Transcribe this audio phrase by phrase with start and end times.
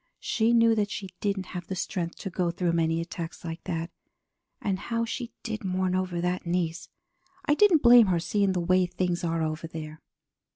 [0.23, 3.91] She knew that she didn't have the strength to go through many attacks like that,
[4.59, 6.89] and how she did mourn over that niece.
[7.45, 10.01] I didn't blame her, seeing the way things are over there.